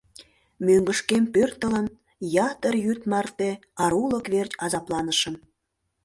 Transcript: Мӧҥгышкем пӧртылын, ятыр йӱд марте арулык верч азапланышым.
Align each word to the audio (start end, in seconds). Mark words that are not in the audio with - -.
Мӧҥгышкем 0.65 1.23
пӧртылын, 1.33 1.87
ятыр 2.47 2.73
йӱд 2.85 3.01
марте 3.11 3.49
арулык 3.83 4.25
верч 4.33 4.51
азапланышым. 4.63 5.35